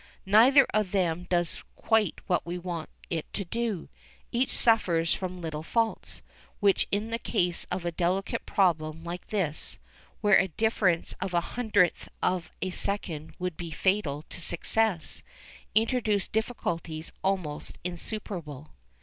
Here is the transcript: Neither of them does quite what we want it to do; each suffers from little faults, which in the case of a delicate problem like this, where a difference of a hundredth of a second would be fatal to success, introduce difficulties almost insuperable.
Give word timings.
Neither 0.25 0.65
of 0.73 0.93
them 0.93 1.25
does 1.29 1.61
quite 1.75 2.21
what 2.25 2.43
we 2.43 2.57
want 2.57 2.89
it 3.11 3.31
to 3.33 3.45
do; 3.45 3.87
each 4.31 4.57
suffers 4.57 5.13
from 5.13 5.41
little 5.41 5.61
faults, 5.61 6.23
which 6.59 6.87
in 6.91 7.11
the 7.11 7.19
case 7.19 7.65
of 7.69 7.85
a 7.85 7.91
delicate 7.91 8.47
problem 8.47 9.03
like 9.03 9.27
this, 9.27 9.77
where 10.21 10.39
a 10.39 10.47
difference 10.47 11.13
of 11.21 11.35
a 11.35 11.41
hundredth 11.53 12.09
of 12.19 12.49
a 12.63 12.71
second 12.71 13.35
would 13.37 13.55
be 13.55 13.69
fatal 13.69 14.25
to 14.31 14.41
success, 14.41 15.21
introduce 15.75 16.27
difficulties 16.27 17.11
almost 17.23 17.77
insuperable. 17.83 18.71